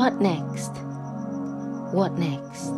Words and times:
What 0.00 0.16
next? 0.18 0.72
What 1.92 2.14
next? 2.14 2.70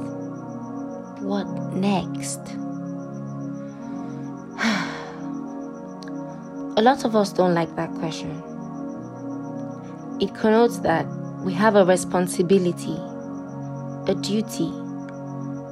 What 1.23 1.47
next? 1.73 2.41
A 6.77 6.83
lot 6.83 7.05
of 7.05 7.15
us 7.15 7.33
don't 7.33 7.55
like 7.55 7.77
that 7.77 7.95
question. 8.01 8.43
It 10.21 10.35
connotes 10.35 10.79
that 10.79 11.07
we 11.45 11.53
have 11.53 11.77
a 11.77 11.85
responsibility, 11.85 12.97
a 14.11 14.17
duty, 14.21 14.73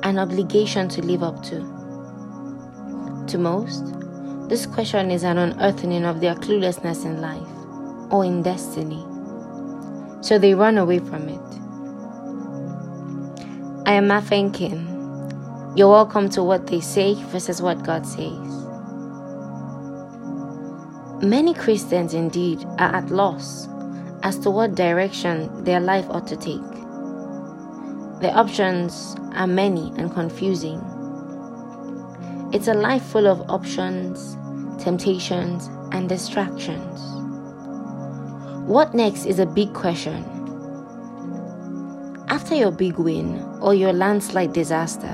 an 0.05 0.21
obligation 0.21 0.89
to 0.91 1.03
live 1.03 1.25
up 1.25 1.43
to. 1.47 1.59
To 3.27 3.39
most, 3.39 3.93
this 4.49 4.67
question 4.67 5.11
is 5.11 5.25
an 5.25 5.37
unearthing 5.37 6.05
of 6.05 6.21
their 6.21 6.37
cluelessness 6.37 7.05
in 7.05 7.21
life 7.21 7.49
or 8.13 8.25
in 8.25 8.45
destiny. 8.45 9.05
So 10.21 10.39
they 10.39 10.55
run 10.55 10.79
away 10.79 10.99
from 10.99 11.29
it. 11.29 11.41
I 13.87 13.95
am 13.95 14.07
not 14.07 14.25
thinking. 14.25 14.87
You're 15.77 15.91
welcome 15.91 16.29
to 16.31 16.43
what 16.43 16.67
they 16.67 16.81
say 16.81 17.15
versus 17.25 17.63
what 17.63 17.83
God 17.83 18.07
says. 18.07 18.61
Many 21.23 21.55
Christians 21.55 22.15
indeed 22.15 22.65
are 22.79 22.95
at 22.95 23.11
loss 23.11 23.69
as 24.23 24.39
to 24.41 24.51
what 24.51 24.75
direction 24.75 25.65
their 25.65 25.81
life 25.81 26.07
ought 26.09 26.27
to 26.29 26.37
take. 26.37 26.61
The 28.21 28.33
options 28.35 29.17
are 29.35 29.47
many 29.47 29.93
and 29.97 30.13
confusing. 30.13 30.81
It's 32.53 32.69
a 32.69 32.75
life 32.75 33.03
full 33.03 33.27
of 33.27 33.49
options, 33.51 34.37
temptations, 34.83 35.69
and 35.93 36.09
distractions. 36.09 37.20
What 38.71 38.95
next 38.95 39.27
is 39.27 39.41
a 39.41 39.47
big 39.47 39.75
question. 39.75 40.23
After 42.29 42.55
your 42.55 42.71
big 42.71 42.99
win 42.99 43.43
or 43.61 43.75
your 43.75 43.93
landslide 43.93 44.53
disaster, 44.53 45.13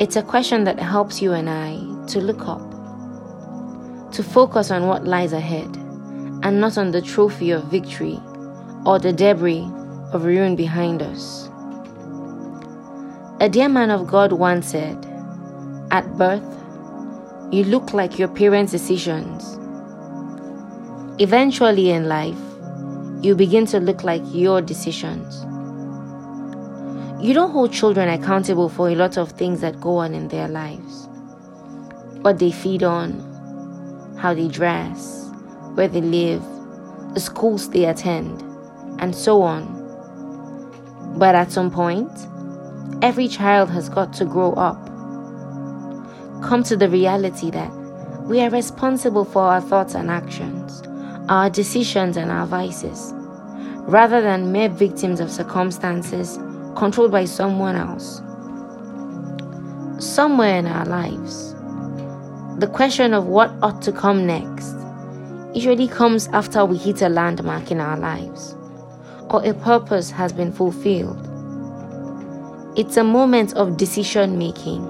it's 0.00 0.16
a 0.16 0.22
question 0.24 0.64
that 0.64 0.80
helps 0.80 1.22
you 1.22 1.32
and 1.32 1.48
I 1.48 1.76
to 2.08 2.20
look 2.20 2.48
up, 2.48 2.68
to 4.10 4.20
focus 4.24 4.72
on 4.72 4.88
what 4.88 5.04
lies 5.04 5.32
ahead, 5.32 5.76
and 6.42 6.60
not 6.60 6.76
on 6.76 6.90
the 6.90 7.00
trophy 7.00 7.52
of 7.52 7.62
victory 7.66 8.18
or 8.84 8.98
the 8.98 9.12
debris 9.12 9.70
of 10.12 10.24
ruin 10.24 10.56
behind 10.56 11.02
us. 11.02 11.48
A 13.40 13.48
dear 13.48 13.68
man 13.68 13.92
of 13.92 14.08
God 14.08 14.32
once 14.32 14.72
said, 14.72 15.06
At 15.92 16.18
birth, 16.18 16.42
you 17.52 17.62
look 17.62 17.92
like 17.92 18.18
your 18.18 18.26
parents' 18.26 18.72
decisions. 18.72 19.56
Eventually 21.20 21.90
in 21.90 22.08
life, 22.08 22.36
you 23.22 23.34
begin 23.34 23.66
to 23.66 23.80
look 23.80 24.04
like 24.04 24.22
your 24.26 24.60
decisions. 24.60 25.42
You 27.24 27.32
don't 27.34 27.50
hold 27.50 27.72
children 27.72 28.08
accountable 28.08 28.68
for 28.68 28.88
a 28.90 28.94
lot 28.94 29.16
of 29.16 29.32
things 29.32 29.60
that 29.62 29.80
go 29.80 29.96
on 29.96 30.14
in 30.14 30.28
their 30.28 30.48
lives 30.48 31.06
what 32.26 32.40
they 32.40 32.50
feed 32.50 32.82
on, 32.82 33.12
how 34.18 34.34
they 34.34 34.48
dress, 34.48 35.30
where 35.74 35.86
they 35.86 36.00
live, 36.00 36.42
the 37.14 37.20
schools 37.20 37.70
they 37.70 37.84
attend, 37.84 38.42
and 39.00 39.14
so 39.14 39.42
on. 39.42 39.64
But 41.16 41.36
at 41.36 41.52
some 41.52 41.70
point, 41.70 42.10
every 43.00 43.28
child 43.28 43.70
has 43.70 43.88
got 43.88 44.12
to 44.14 44.24
grow 44.24 44.54
up. 44.54 44.84
Come 46.42 46.64
to 46.64 46.76
the 46.76 46.88
reality 46.88 47.50
that 47.52 47.72
we 48.24 48.40
are 48.40 48.50
responsible 48.50 49.24
for 49.24 49.42
our 49.42 49.60
thoughts 49.60 49.94
and 49.94 50.10
actions, 50.10 50.65
our 51.28 51.50
decisions 51.50 52.16
and 52.16 52.30
our 52.30 52.46
vices, 52.46 53.12
rather 53.88 54.20
than 54.20 54.52
mere 54.52 54.68
victims 54.68 55.20
of 55.20 55.30
circumstances 55.30 56.38
controlled 56.76 57.12
by 57.12 57.24
someone 57.24 57.76
else. 57.76 58.22
Somewhere 59.98 60.58
in 60.58 60.66
our 60.66 60.84
lives, 60.84 61.54
the 62.58 62.68
question 62.72 63.14
of 63.14 63.26
what 63.26 63.50
ought 63.62 63.82
to 63.82 63.92
come 63.92 64.26
next 64.26 64.74
usually 65.54 65.88
comes 65.88 66.28
after 66.28 66.64
we 66.64 66.76
hit 66.76 67.02
a 67.02 67.08
landmark 67.08 67.70
in 67.70 67.80
our 67.80 67.98
lives 67.98 68.54
or 69.30 69.44
a 69.44 69.54
purpose 69.54 70.10
has 70.10 70.32
been 70.32 70.52
fulfilled. 70.52 71.18
It's 72.76 72.96
a 72.96 73.04
moment 73.04 73.54
of 73.54 73.76
decision 73.76 74.38
making, 74.38 74.84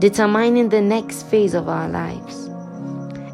determining 0.00 0.68
the 0.68 0.82
next 0.82 1.22
phase 1.24 1.54
of 1.54 1.68
our 1.68 1.88
lives. 1.88 2.49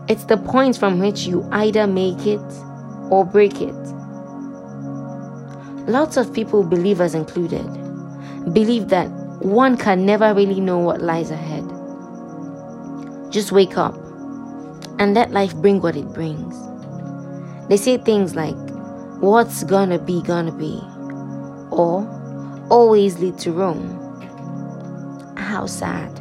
It's 0.08 0.24
the 0.24 0.36
point 0.36 0.76
from 0.76 0.98
which 1.00 1.26
you 1.26 1.48
either 1.50 1.86
make 1.86 2.26
it 2.26 2.40
or 3.10 3.24
break 3.24 3.60
it. 3.60 3.74
Lots 5.88 6.16
of 6.16 6.32
people, 6.32 6.62
believers 6.64 7.14
included, 7.14 7.64
believe 8.52 8.88
that 8.88 9.08
one 9.40 9.76
can 9.76 10.06
never 10.06 10.32
really 10.34 10.60
know 10.60 10.78
what 10.78 11.00
lies 11.00 11.30
ahead. 11.30 11.64
Just 13.30 13.52
wake 13.52 13.76
up 13.76 13.94
and 14.98 15.14
let 15.14 15.30
life 15.32 15.54
bring 15.56 15.80
what 15.80 15.96
it 15.96 16.06
brings. 16.12 16.54
They 17.68 17.76
say 17.76 17.98
things 17.98 18.34
like, 18.34 18.56
What's 19.20 19.64
gonna 19.64 19.98
be, 19.98 20.20
gonna 20.22 20.52
be, 20.52 20.78
or 21.70 22.06
always 22.68 23.18
lead 23.18 23.38
to 23.38 23.50
Rome. 23.50 24.02
How 25.38 25.64
sad. 25.64 26.12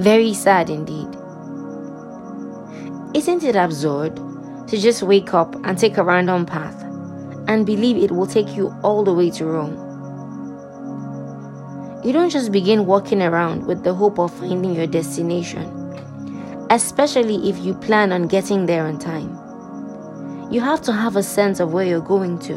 Very 0.00 0.34
sad 0.34 0.70
indeed. 0.70 1.08
Isn't 3.14 3.44
it 3.44 3.56
absurd 3.56 4.16
to 4.68 4.78
just 4.78 5.02
wake 5.02 5.34
up 5.34 5.54
and 5.66 5.76
take 5.76 5.98
a 5.98 6.02
random 6.02 6.46
path 6.46 6.82
and 7.46 7.66
believe 7.66 7.98
it 7.98 8.10
will 8.10 8.26
take 8.26 8.56
you 8.56 8.74
all 8.82 9.04
the 9.04 9.12
way 9.12 9.30
to 9.32 9.44
Rome? 9.44 9.76
You 12.02 12.14
don't 12.14 12.30
just 12.30 12.50
begin 12.50 12.86
walking 12.86 13.20
around 13.20 13.66
with 13.66 13.84
the 13.84 13.92
hope 13.92 14.18
of 14.18 14.32
finding 14.32 14.74
your 14.74 14.86
destination, 14.86 15.68
especially 16.70 17.50
if 17.50 17.58
you 17.58 17.74
plan 17.74 18.12
on 18.12 18.28
getting 18.28 18.64
there 18.64 18.86
on 18.86 18.98
time. 18.98 19.38
You 20.50 20.62
have 20.62 20.80
to 20.82 20.92
have 20.92 21.16
a 21.16 21.22
sense 21.22 21.60
of 21.60 21.74
where 21.74 21.84
you're 21.84 22.00
going 22.00 22.38
to. 22.40 22.54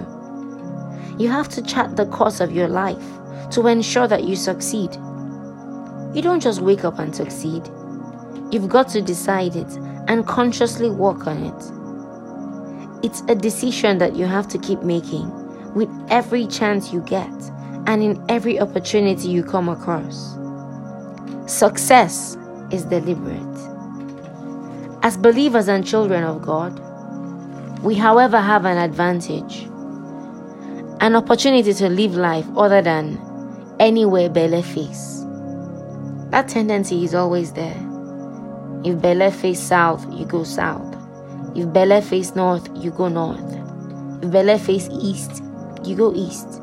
You 1.20 1.28
have 1.28 1.50
to 1.50 1.62
chart 1.64 1.98
the 1.98 2.06
course 2.06 2.40
of 2.40 2.54
your 2.54 2.70
life 2.70 3.04
to 3.52 3.68
ensure 3.68 4.08
that 4.08 4.24
you 4.24 4.38
succeed. 4.38 4.94
You 6.16 6.22
don't 6.22 6.42
just 6.42 6.62
wake 6.62 6.86
up 6.86 6.98
and 6.98 7.14
succeed. 7.14 7.70
You've 8.52 8.70
got 8.70 8.88
to 8.90 9.02
decide 9.02 9.58
it 9.58 9.78
and 10.08 10.26
consciously 10.28 10.90
work 10.90 11.28
on 11.28 11.44
it. 11.44 13.06
It's 13.06 13.22
a 13.28 13.36
decision 13.36 13.98
that 14.00 14.16
you 14.16 14.26
have 14.26 14.48
to 14.50 14.58
keep 14.58 14.82
making 14.82 15.32
with 15.74 15.90
every 16.10 16.48
chance 16.48 16.92
you 16.94 17.02
get 17.02 17.32
and 17.88 18.02
in 18.02 18.24
every 18.30 18.60
opportunity 18.60 19.28
you 19.28 19.44
come 19.44 19.70
across. 19.70 20.38
Success 21.52 22.38
is 22.72 22.86
deliberate. 22.86 23.42
As 25.04 25.18
believers 25.18 25.68
and 25.68 25.86
children 25.86 26.24
of 26.24 26.42
God, 26.42 26.80
we, 27.84 27.94
however, 27.94 28.40
have 28.40 28.66
an 28.66 28.78
advantage 28.78 29.68
an 31.02 31.16
opportunity 31.16 31.74
to 31.74 31.88
live 31.88 32.16
life 32.16 32.48
other 32.58 32.82
than 32.82 33.20
anywhere 33.80 34.30
Bele 34.30 34.62
face. 34.62 35.24
That 36.32 36.48
tendency 36.48 37.04
is 37.04 37.14
always 37.14 37.52
there. 37.54 37.85
If 38.86 39.02
Bele 39.02 39.32
face 39.32 39.60
south, 39.60 40.06
you 40.14 40.26
go 40.26 40.44
south. 40.44 40.96
If 41.56 41.74
Bele 41.74 42.02
face 42.02 42.36
north, 42.36 42.70
you 42.76 42.92
go 42.92 43.08
north. 43.08 43.42
If 44.24 44.30
Bele 44.30 44.60
face 44.60 44.88
east, 44.92 45.44
you 45.84 45.96
go 45.96 46.14
east. 46.14 46.62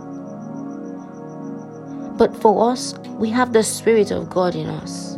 But 2.16 2.37
for 2.41 2.71
us, 2.71 2.94
we 3.19 3.28
have 3.31 3.53
the 3.53 3.65
Spirit 3.65 4.12
of 4.12 4.31
God 4.31 4.55
in 4.55 4.69
us. 4.69 5.16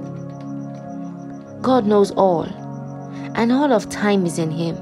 God 1.61 1.85
knows 1.87 2.11
all, 2.13 2.45
and 3.35 3.53
all 3.53 3.71
of 3.73 3.91
time 3.91 4.25
is 4.25 4.39
in 4.39 4.51
Him. 4.51 4.77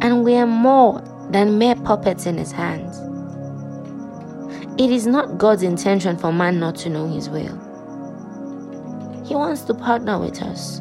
And 0.00 0.24
we 0.24 0.36
are 0.36 0.46
more 0.46 1.02
than 1.30 1.58
mere 1.58 1.74
puppets 1.74 2.24
in 2.24 2.38
His 2.38 2.52
hands. 2.52 2.98
It 4.80 4.90
is 4.90 5.06
not 5.06 5.36
God's 5.36 5.62
intention 5.62 6.16
for 6.16 6.32
man 6.32 6.58
not 6.58 6.76
to 6.76 6.88
know 6.88 7.06
His 7.06 7.28
will. 7.28 7.58
He 9.26 9.34
wants 9.34 9.62
to 9.62 9.74
partner 9.74 10.18
with 10.18 10.40
us, 10.42 10.80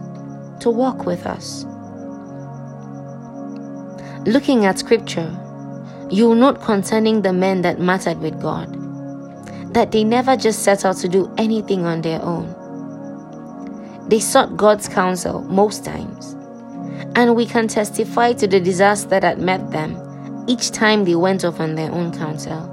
to 0.61 0.69
walk 0.69 1.05
with 1.05 1.25
us. 1.25 1.65
Looking 4.25 4.65
at 4.65 4.79
Scripture, 4.79 5.29
you 6.09 6.27
will 6.27 6.35
note 6.35 6.61
concerning 6.61 7.21
the 7.21 7.33
men 7.33 7.61
that 7.63 7.79
mattered 7.79 8.19
with 8.19 8.41
God 8.41 8.77
that 9.73 9.91
they 9.91 10.03
never 10.03 10.35
just 10.35 10.63
set 10.63 10.83
out 10.83 10.97
to 10.97 11.07
do 11.07 11.33
anything 11.37 11.85
on 11.85 12.01
their 12.01 12.21
own. 12.21 12.57
They 14.09 14.19
sought 14.19 14.57
God's 14.57 14.89
counsel 14.89 15.41
most 15.43 15.85
times, 15.85 16.33
and 17.15 17.35
we 17.35 17.45
can 17.45 17.67
testify 17.67 18.33
to 18.33 18.47
the 18.47 18.59
disaster 18.59 19.19
that 19.19 19.39
met 19.39 19.71
them 19.71 19.97
each 20.47 20.71
time 20.71 21.05
they 21.05 21.15
went 21.15 21.45
off 21.45 21.59
on 21.59 21.75
their 21.75 21.91
own 21.91 22.11
counsel. 22.11 22.67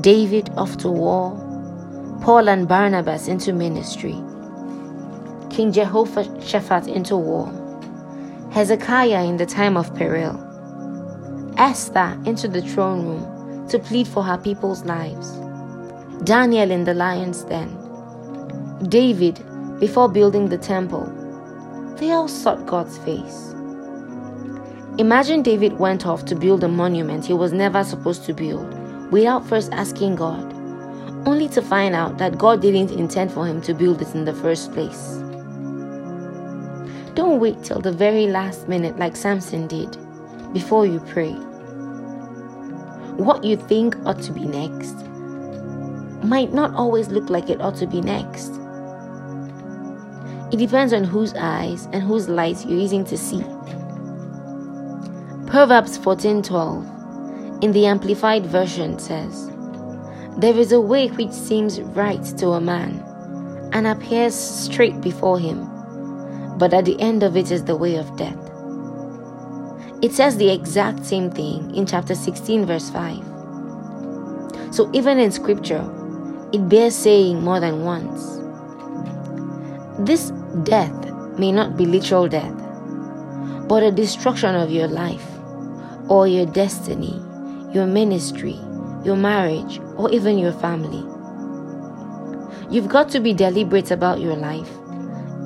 David 0.00 0.50
off 0.56 0.76
to 0.78 0.88
war, 0.88 1.30
Paul 2.22 2.48
and 2.48 2.66
Barnabas 2.66 3.28
into 3.28 3.52
ministry, 3.52 4.20
King 5.54 5.70
Jehoshaphat 5.70 6.88
into 6.88 7.16
war, 7.16 7.46
Hezekiah 8.50 9.24
in 9.24 9.36
the 9.36 9.46
time 9.46 9.76
of 9.76 9.94
peril, 9.94 10.34
Esther 11.56 12.20
into 12.26 12.48
the 12.48 12.60
throne 12.60 13.06
room, 13.06 13.68
to 13.68 13.78
plead 13.78 14.08
for 14.08 14.24
her 14.24 14.36
people's 14.36 14.84
lives. 14.84 15.30
Daniel 16.24 16.72
in 16.72 16.82
the 16.82 16.92
lion's 16.92 17.44
den. 17.44 17.70
David 18.88 19.38
before 19.78 20.08
building 20.08 20.48
the 20.48 20.58
temple. 20.58 21.06
They 21.98 22.10
all 22.10 22.26
sought 22.26 22.66
God's 22.66 22.98
face. 22.98 23.54
Imagine 24.98 25.42
David 25.42 25.78
went 25.78 26.04
off 26.04 26.24
to 26.24 26.34
build 26.34 26.64
a 26.64 26.68
monument 26.68 27.26
he 27.26 27.32
was 27.32 27.52
never 27.52 27.84
supposed 27.84 28.24
to 28.24 28.34
build 28.34 28.74
without 29.12 29.46
first 29.46 29.72
asking 29.72 30.16
God, 30.16 30.52
only 31.28 31.48
to 31.50 31.62
find 31.62 31.94
out 31.94 32.18
that 32.18 32.38
God 32.38 32.60
didn't 32.60 32.90
intend 32.90 33.30
for 33.30 33.46
him 33.46 33.62
to 33.62 33.72
build 33.72 34.02
it 34.02 34.12
in 34.16 34.24
the 34.24 34.34
first 34.34 34.72
place. 34.72 35.20
Don't 37.14 37.38
wait 37.38 37.62
till 37.62 37.80
the 37.80 37.92
very 37.92 38.26
last 38.26 38.68
minute 38.68 38.98
like 38.98 39.14
Samson 39.14 39.68
did 39.68 39.96
before 40.52 40.84
you 40.84 40.98
pray. 40.98 41.34
What 43.16 43.44
you 43.44 43.56
think 43.56 43.96
ought 44.04 44.20
to 44.22 44.32
be 44.32 44.44
next 44.44 44.94
might 46.24 46.52
not 46.52 46.74
always 46.74 47.08
look 47.08 47.30
like 47.30 47.50
it 47.50 47.60
ought 47.60 47.76
to 47.76 47.86
be 47.86 48.00
next. 48.00 48.52
It 50.52 50.56
depends 50.56 50.92
on 50.92 51.04
whose 51.04 51.34
eyes 51.34 51.86
and 51.92 52.02
whose 52.02 52.28
light 52.28 52.66
you're 52.66 52.80
using 52.80 53.04
to 53.04 53.16
see. 53.16 53.44
Proverbs 55.46 55.96
14:12 55.98 56.84
in 57.62 57.70
the 57.70 57.86
amplified 57.86 58.44
version 58.46 58.98
says, 58.98 59.50
"There 60.38 60.56
is 60.56 60.72
a 60.72 60.80
way 60.80 61.08
which 61.08 61.30
seems 61.30 61.80
right 61.80 62.24
to 62.38 62.52
a 62.52 62.60
man 62.60 63.00
and 63.72 63.86
appears 63.86 64.34
straight 64.34 65.00
before 65.00 65.38
him, 65.38 65.68
but 66.58 66.74
at 66.74 66.84
the 66.84 67.00
end 67.00 67.22
of 67.22 67.36
it 67.36 67.50
is 67.50 67.64
the 67.64 67.76
way 67.76 67.96
of 67.96 68.16
death." 68.16 68.38
It 70.02 70.12
says 70.12 70.36
the 70.36 70.50
exact 70.50 71.04
same 71.04 71.30
thing 71.30 71.74
in 71.74 71.86
chapter 71.86 72.14
16 72.14 72.66
verse 72.66 72.90
5. 72.90 73.24
So 74.70 74.90
even 74.92 75.18
in 75.18 75.30
scripture, 75.30 75.84
it 76.52 76.68
bears 76.68 76.94
saying 76.94 77.42
more 77.42 77.60
than 77.60 77.84
once. 77.84 78.40
This 79.98 80.30
death 80.64 80.92
may 81.38 81.52
not 81.52 81.76
be 81.76 81.86
literal 81.86 82.28
death, 82.28 82.54
but 83.66 83.82
a 83.82 83.90
destruction 83.90 84.54
of 84.54 84.70
your 84.70 84.88
life 84.88 85.26
or 86.08 86.28
your 86.28 86.46
destiny, 86.46 87.18
your 87.72 87.86
ministry, 87.86 88.58
your 89.04 89.16
marriage, 89.16 89.80
or 89.96 90.10
even 90.10 90.36
your 90.36 90.52
family. 90.52 91.02
You've 92.70 92.88
got 92.88 93.08
to 93.10 93.20
be 93.20 93.32
deliberate 93.32 93.90
about 93.90 94.20
your 94.20 94.36
life 94.36 94.70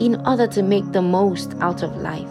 in 0.01 0.21
order 0.27 0.47
to 0.47 0.63
make 0.63 0.93
the 0.93 1.03
most 1.03 1.55
out 1.61 1.83
of 1.83 1.97
life. 1.97 2.29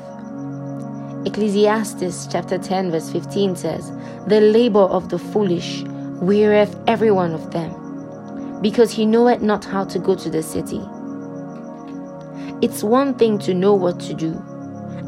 Ecclesiastes 1.26 2.28
chapter 2.32 2.58
10 2.58 2.92
verse 2.92 3.10
15 3.12 3.56
says, 3.56 3.92
The 4.28 4.40
labor 4.40 4.80
of 4.80 5.10
the 5.10 5.20
foolish 5.20 5.84
weareth 6.22 6.78
every 6.88 7.12
one 7.12 7.34
of 7.34 7.52
them, 7.52 8.62
because 8.62 8.92
he 8.92 9.06
knoweth 9.06 9.42
not 9.42 9.66
how 9.66 9.84
to 9.86 10.00
go 10.00 10.16
to 10.16 10.30
the 10.30 10.42
city. 10.42 10.82
It's 12.62 12.84
one 12.84 13.14
thing 13.14 13.38
to 13.40 13.54
know 13.54 13.74
what 13.74 14.00
to 14.02 14.14
do 14.14 14.32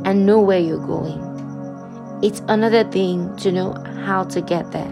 and 0.05 0.25
know 0.25 0.39
where 0.39 0.59
you're 0.59 0.85
going. 0.85 1.25
It's 2.21 2.41
another 2.47 2.83
thing 2.83 3.35
to 3.38 3.51
know 3.51 3.73
how 4.03 4.25
to 4.25 4.41
get 4.41 4.71
there. 4.71 4.91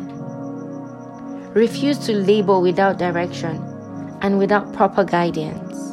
Refuse 1.53 1.97
to 2.05 2.13
labor 2.13 2.59
without 2.59 2.97
direction 2.97 3.57
and 4.21 4.37
without 4.39 4.73
proper 4.73 5.03
guidance. 5.03 5.91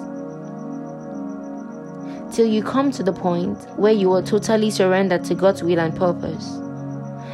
Till 2.35 2.47
you 2.47 2.63
come 2.63 2.91
to 2.91 3.03
the 3.03 3.13
point 3.13 3.59
where 3.79 3.93
you 3.93 4.13
are 4.13 4.23
totally 4.23 4.71
surrendered 4.71 5.25
to 5.27 5.35
God's 5.35 5.63
will 5.63 5.79
and 5.79 5.95
purpose. 5.97 6.59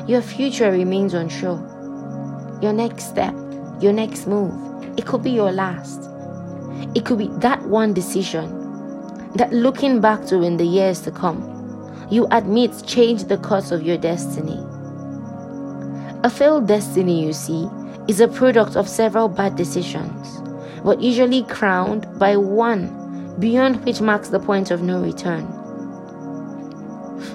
Your 0.06 0.20
future 0.20 0.70
remains 0.70 1.14
unsure. 1.14 1.58
Your 2.60 2.72
next 2.72 3.08
step, 3.08 3.34
your 3.80 3.94
next 3.94 4.26
move, 4.26 4.52
it 4.98 5.06
could 5.06 5.22
be 5.22 5.30
your 5.30 5.52
last. 5.52 6.02
It 6.94 7.06
could 7.06 7.18
be 7.18 7.28
that 7.38 7.62
one 7.62 7.94
decision 7.94 9.32
that 9.36 9.52
looking 9.52 10.00
back 10.00 10.26
to 10.26 10.42
in 10.42 10.58
the 10.58 10.66
years 10.66 11.00
to 11.02 11.10
come 11.10 11.50
you 12.10 12.26
admit 12.32 12.82
changed 12.86 13.28
the 13.28 13.38
course 13.38 13.70
of 13.70 13.82
your 13.82 13.96
destiny. 13.96 14.58
A 16.24 16.30
failed 16.30 16.66
destiny, 16.66 17.24
you 17.24 17.32
see, 17.32 17.68
is 18.08 18.20
a 18.20 18.28
product 18.28 18.76
of 18.76 18.88
several 18.88 19.28
bad 19.28 19.54
decisions, 19.54 20.40
but 20.84 21.00
usually 21.00 21.44
crowned 21.44 22.06
by 22.18 22.36
one 22.36 22.99
beyond 23.38 23.84
which 23.84 24.00
marks 24.00 24.28
the 24.28 24.40
point 24.40 24.70
of 24.70 24.82
no 24.82 25.00
return. 25.00 25.46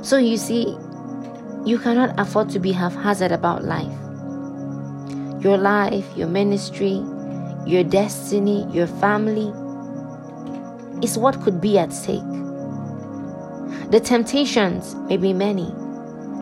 So 0.04 0.18
you 0.18 0.38
see, 0.38 0.78
you 1.66 1.80
cannot 1.80 2.20
afford 2.20 2.50
to 2.52 2.60
be 2.60 2.72
haphazard 2.72 3.32
about 3.32 3.64
life. 3.64 3.98
Your 5.44 5.58
life, 5.58 6.06
your 6.16 6.28
ministry, 6.28 7.04
your 7.66 7.84
destiny, 7.84 8.68
your 8.72 8.88
family 8.88 9.52
is 11.04 11.18
what 11.18 11.42
could 11.42 11.62
be 11.62 11.78
at 11.78 11.94
stake. 11.94 12.22
The 13.92 14.00
temptations 14.04 14.96
may 15.08 15.18
be 15.18 15.34
many, 15.34 15.74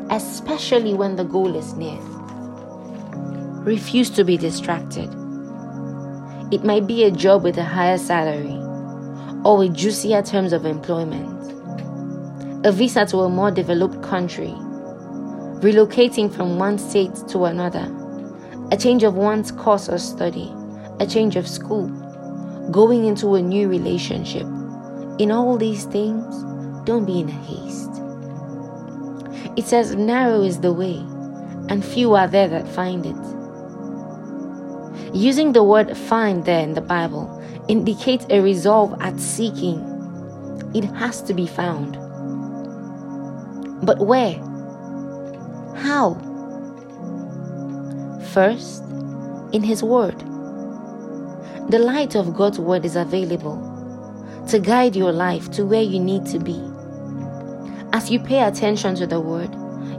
especially 0.09 0.93
when 0.93 1.15
the 1.15 1.23
goal 1.23 1.55
is 1.55 1.73
near. 1.73 1.99
Refuse 3.63 4.09
to 4.11 4.23
be 4.23 4.37
distracted. 4.37 5.09
It 6.51 6.63
might 6.63 6.85
be 6.85 7.03
a 7.03 7.11
job 7.11 7.43
with 7.43 7.57
a 7.57 7.63
higher 7.63 7.97
salary 7.97 8.62
or 9.45 9.57
with 9.57 9.75
juicier 9.75 10.21
terms 10.21 10.53
of 10.53 10.65
employment, 10.65 11.43
a 12.65 12.71
visa 12.71 13.05
to 13.05 13.19
a 13.19 13.29
more 13.29 13.51
developed 13.51 14.01
country, 14.01 14.53
relocating 15.59 16.33
from 16.33 16.57
one 16.57 16.77
state 16.77 17.13
to 17.27 17.45
another, 17.45 17.91
a 18.71 18.77
change 18.77 19.03
of 19.03 19.15
one's 19.15 19.51
course 19.51 19.87
of 19.89 19.99
study, 19.99 20.53
a 20.99 21.05
change 21.05 21.35
of 21.35 21.47
school, 21.47 21.87
going 22.71 23.05
into 23.05 23.35
a 23.35 23.41
new 23.41 23.67
relationship. 23.67 24.47
In 25.19 25.31
all 25.31 25.57
these 25.57 25.85
things, 25.85 26.25
don't 26.85 27.05
be 27.05 27.19
in 27.19 27.29
a 27.29 27.31
haste. 27.31 27.91
It 29.57 29.65
says, 29.65 29.95
Narrow 29.95 30.41
is 30.41 30.61
the 30.61 30.73
way, 30.73 30.97
and 31.69 31.83
few 31.83 32.13
are 32.15 32.27
there 32.27 32.47
that 32.47 32.67
find 32.67 33.05
it. 33.05 33.15
Using 35.13 35.53
the 35.53 35.63
word 35.63 35.95
find 35.95 36.43
there 36.45 36.61
in 36.61 36.73
the 36.73 36.81
Bible 36.81 37.42
indicates 37.67 38.25
a 38.29 38.39
resolve 38.41 38.95
at 39.01 39.19
seeking. 39.19 39.79
It 40.73 40.85
has 40.85 41.21
to 41.23 41.33
be 41.33 41.47
found. 41.47 41.93
But 43.85 43.99
where? 43.99 44.35
How? 45.75 46.15
First, 48.33 48.83
in 49.51 49.63
His 49.63 49.83
Word. 49.83 50.19
The 51.69 51.79
light 51.79 52.15
of 52.15 52.35
God's 52.35 52.59
Word 52.59 52.85
is 52.85 52.95
available 52.95 53.73
to 54.49 54.59
guide 54.59 54.95
your 54.95 55.11
life 55.11 55.49
to 55.51 55.65
where 55.65 55.81
you 55.81 55.99
need 55.99 56.25
to 56.27 56.39
be. 56.39 56.61
As 57.93 58.09
you 58.09 58.19
pay 58.19 58.41
attention 58.41 58.95
to 58.95 59.07
the 59.07 59.19
word, 59.19 59.53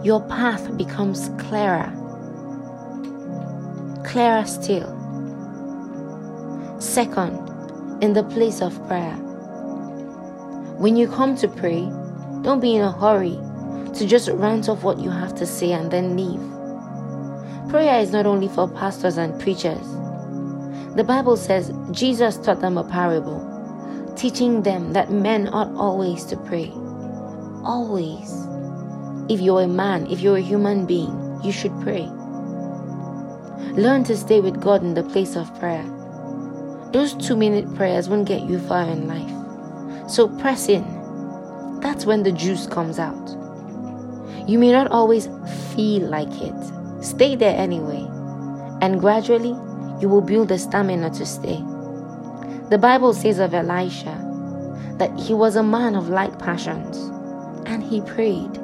your 0.04 0.20
path 0.28 0.76
becomes 0.76 1.30
clearer. 1.38 1.90
Clearer 4.04 4.44
still. 4.44 4.90
Second, 6.78 7.53
in 8.04 8.12
the 8.12 8.23
place 8.23 8.61
of 8.61 8.87
prayer. 8.87 9.16
When 10.78 10.96
you 10.96 11.08
come 11.08 11.34
to 11.37 11.49
pray, 11.49 11.88
don't 12.42 12.61
be 12.61 12.76
in 12.76 12.82
a 12.82 12.92
hurry 12.92 13.38
to 13.94 14.06
just 14.06 14.28
rant 14.28 14.68
off 14.68 14.84
what 14.84 15.00
you 15.00 15.11
have 15.11 15.34
to 15.37 15.46
say 15.46 15.73
and 15.73 15.90
then 15.90 16.16
leave. 16.16 16.40
Prayer 17.70 18.00
is 18.00 18.12
not 18.12 18.26
only 18.26 18.46
for 18.49 18.68
pastors 18.68 19.16
and 19.16 19.40
preachers. 19.40 19.87
The 20.94 21.04
Bible 21.04 21.37
says 21.37 21.73
Jesus 21.90 22.37
taught 22.37 22.61
them 22.61 22.78
a 22.78 22.84
parable, 22.84 23.40
teaching 24.16 24.62
them 24.62 24.92
that 24.92 25.11
men 25.11 25.49
ought 25.49 25.75
always 25.75 26.25
to 26.26 26.37
pray 26.37 26.73
always. 27.64 28.46
If 29.28 29.40
you're 29.40 29.62
a 29.62 29.68
man, 29.68 30.06
if 30.06 30.20
you're 30.20 30.37
a 30.37 30.42
human 30.42 30.87
being, 30.87 31.40
you 31.42 31.50
should 31.50 31.73
pray. 31.80 32.06
Learn 33.73 34.04
to 34.04 34.16
stay 34.16 34.40
with 34.40 34.61
God 34.61 34.82
in 34.82 34.94
the 34.94 35.02
place 35.02 35.34
of 35.34 35.52
prayer. 35.58 35.84
Those 36.94 37.12
two 37.14 37.34
minute 37.34 37.74
prayers 37.74 38.08
won't 38.08 38.28
get 38.28 38.42
you 38.42 38.60
far 38.60 38.84
in 38.84 39.08
life. 39.08 40.08
So 40.08 40.28
press 40.38 40.68
in. 40.68 40.84
That's 41.80 42.06
when 42.06 42.22
the 42.22 42.30
juice 42.30 42.68
comes 42.68 43.00
out. 43.00 43.30
You 44.48 44.60
may 44.60 44.70
not 44.70 44.92
always 44.92 45.28
feel 45.74 46.02
like 46.02 46.30
it. 46.40 46.54
Stay 47.04 47.34
there 47.34 47.58
anyway. 47.58 48.06
And 48.80 49.00
gradually, 49.00 49.56
you 50.00 50.08
will 50.08 50.20
build 50.20 50.50
the 50.50 50.56
stamina 50.56 51.10
to 51.14 51.26
stay. 51.26 51.56
The 52.70 52.78
Bible 52.80 53.12
says 53.12 53.40
of 53.40 53.54
Elisha 53.54 54.16
that 54.98 55.18
he 55.18 55.34
was 55.34 55.56
a 55.56 55.64
man 55.64 55.96
of 55.96 56.10
like 56.10 56.38
passions 56.38 56.96
and 57.66 57.82
he 57.82 58.02
prayed. 58.02 58.54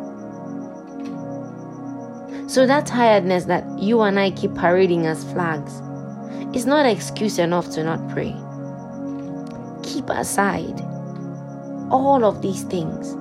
So 2.48 2.64
that 2.64 2.86
tiredness 2.86 3.46
that 3.46 3.64
you 3.80 4.02
and 4.02 4.20
I 4.20 4.30
keep 4.30 4.54
parading 4.54 5.06
as 5.06 5.24
flags 5.32 5.82
is 6.54 6.66
not 6.66 6.86
an 6.86 6.92
excuse 6.92 7.38
enough 7.38 7.70
to 7.70 7.84
not 7.84 8.08
pray. 8.10 8.34
Keep 9.82 10.10
aside 10.10 10.80
all 11.90 12.24
of 12.24 12.42
these 12.42 12.62
things 12.64 13.14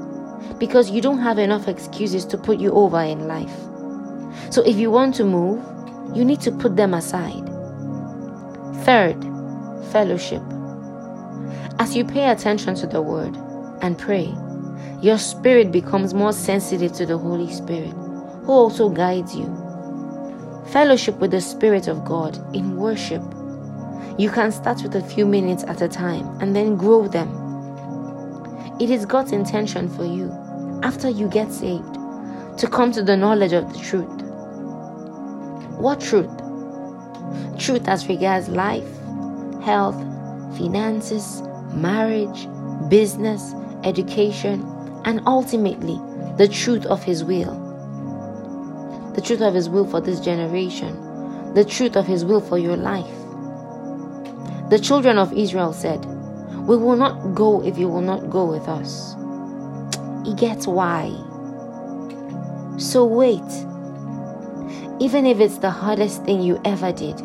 because 0.59 0.89
you 0.91 1.01
don't 1.01 1.19
have 1.19 1.39
enough 1.39 1.67
excuses 1.67 2.25
to 2.25 2.37
put 2.37 2.59
you 2.59 2.71
over 2.71 3.01
in 3.01 3.27
life. 3.27 3.55
So 4.51 4.61
if 4.63 4.77
you 4.77 4.91
want 4.91 5.15
to 5.15 5.23
move, 5.23 5.63
you 6.15 6.25
need 6.25 6.41
to 6.41 6.51
put 6.51 6.75
them 6.75 6.93
aside. 6.93 7.45
Third, 8.83 9.21
fellowship. 9.91 10.41
As 11.79 11.95
you 11.95 12.03
pay 12.03 12.29
attention 12.29 12.75
to 12.75 12.87
the 12.87 13.01
word 13.01 13.35
and 13.81 13.97
pray, 13.97 14.33
your 15.01 15.17
spirit 15.17 15.71
becomes 15.71 16.13
more 16.13 16.33
sensitive 16.33 16.91
to 16.93 17.05
the 17.05 17.17
Holy 17.17 17.51
Spirit, 17.51 17.93
who 18.43 18.51
also 18.51 18.89
guides 18.89 19.35
you. 19.35 19.45
Fellowship 20.67 21.15
with 21.19 21.31
the 21.31 21.41
Spirit 21.41 21.87
of 21.87 22.05
God 22.05 22.37
in 22.55 22.75
worship. 22.77 23.23
You 24.17 24.29
can 24.29 24.51
start 24.51 24.83
with 24.83 24.95
a 24.95 25.01
few 25.01 25.25
minutes 25.25 25.63
at 25.63 25.81
a 25.81 25.87
time 25.87 26.27
and 26.41 26.55
then 26.55 26.75
grow 26.75 27.07
them. 27.07 27.29
It 28.79 28.89
is 28.89 29.05
God's 29.05 29.31
intention 29.31 29.89
for 29.89 30.05
you, 30.05 30.31
after 30.83 31.09
you 31.09 31.27
get 31.27 31.51
saved, 31.51 31.95
to 32.57 32.67
come 32.69 32.91
to 32.91 33.01
the 33.03 33.17
knowledge 33.17 33.53
of 33.53 33.73
the 33.73 33.79
truth. 33.79 34.21
What 35.79 35.99
truth? 35.99 36.29
Truth 37.57 37.87
as 37.87 38.07
regards 38.07 38.47
life, 38.47 38.87
health, 39.63 39.97
finances, 40.57 41.41
marriage, 41.73 42.47
business, 42.89 43.53
education, 43.83 44.63
and 45.05 45.21
ultimately 45.25 45.99
the 46.37 46.47
truth 46.47 46.85
of 46.85 47.03
His 47.03 47.23
will. 47.23 47.58
The 49.19 49.25
truth 49.25 49.41
of 49.41 49.53
His 49.53 49.67
will 49.67 49.85
for 49.85 49.99
this 49.99 50.21
generation, 50.21 51.53
the 51.53 51.65
truth 51.65 51.97
of 51.97 52.07
His 52.07 52.23
will 52.23 52.39
for 52.39 52.57
your 52.57 52.77
life. 52.77 53.19
The 54.69 54.79
children 54.81 55.17
of 55.17 55.33
Israel 55.33 55.73
said, 55.73 56.05
We 56.65 56.77
will 56.77 56.95
not 56.95 57.35
go 57.35 57.61
if 57.61 57.77
you 57.77 57.89
will 57.89 57.99
not 57.99 58.29
go 58.29 58.45
with 58.45 58.69
us. 58.69 59.17
He 60.25 60.33
gets 60.35 60.67
why. 60.67 61.09
So 62.77 63.03
wait. 63.03 63.43
Even 65.01 65.25
if 65.25 65.41
it's 65.41 65.57
the 65.57 65.69
hardest 65.69 66.23
thing 66.23 66.41
you 66.41 66.61
ever 66.63 66.93
did, 66.93 67.19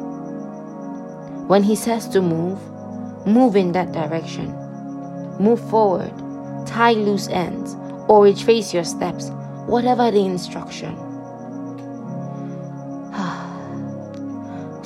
when 1.46 1.62
He 1.62 1.76
says 1.76 2.08
to 2.08 2.20
move, 2.20 2.58
move 3.24 3.54
in 3.54 3.70
that 3.70 3.92
direction. 3.92 4.48
Move 5.38 5.60
forward, 5.70 6.12
tie 6.66 6.94
loose 6.94 7.28
ends, 7.28 7.76
or 8.08 8.24
retrace 8.24 8.74
your 8.74 8.82
steps, 8.82 9.30
whatever 9.68 10.10
the 10.10 10.26
instruction. 10.26 11.13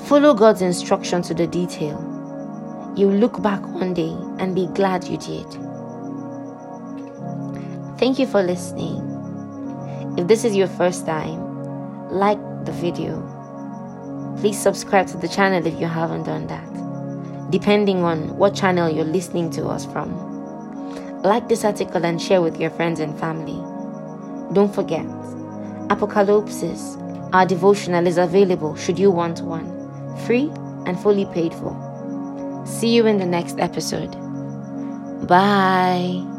Follow 0.08 0.34
God's 0.34 0.62
instruction 0.62 1.22
to 1.22 1.34
the 1.34 1.46
detail. 1.46 1.98
You 2.96 3.08
will 3.08 3.18
look 3.18 3.42
back 3.42 3.60
one 3.68 3.94
day 3.94 4.16
and 4.38 4.54
be 4.54 4.66
glad 4.68 5.04
you 5.04 5.18
did. 5.18 5.46
Thank 7.98 8.18
you 8.18 8.26
for 8.26 8.42
listening. 8.42 9.04
If 10.16 10.26
this 10.26 10.44
is 10.44 10.56
your 10.56 10.68
first 10.68 11.06
time, 11.06 12.10
like 12.10 12.38
the 12.64 12.72
video 12.72 13.38
please 14.40 14.58
subscribe 14.58 15.08
to 15.08 15.16
the 15.16 15.26
channel 15.26 15.66
if 15.66 15.80
you 15.80 15.86
haven't 15.86 16.22
done 16.22 16.46
that, 16.46 17.50
depending 17.50 18.04
on 18.04 18.36
what 18.36 18.54
channel 18.54 18.88
you're 18.88 19.04
listening 19.04 19.50
to 19.50 19.66
us 19.66 19.84
from. 19.86 20.14
Like 21.22 21.48
this 21.48 21.64
article 21.64 22.04
and 22.04 22.22
share 22.22 22.40
with 22.40 22.60
your 22.60 22.70
friends 22.70 23.00
and 23.00 23.18
family. 23.18 23.60
Don't 24.54 24.72
forget, 24.72 25.04
Apocalypse, 25.90 26.96
our 27.32 27.44
devotional, 27.44 28.06
is 28.06 28.16
available 28.16 28.76
should 28.76 28.98
you 28.98 29.10
want 29.10 29.40
one, 29.40 29.77
free 30.26 30.50
and 30.86 30.98
fully 31.00 31.26
paid 31.26 31.52
for. 31.54 31.74
See 32.66 32.94
you 32.94 33.06
in 33.06 33.18
the 33.18 33.26
next 33.26 33.58
episode. 33.58 34.12
Bye. 35.26 36.37